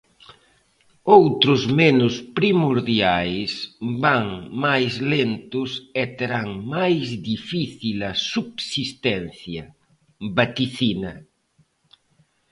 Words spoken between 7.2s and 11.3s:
difícil a subsistencia, vaticina.